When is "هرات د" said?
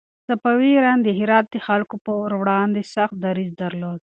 1.19-1.55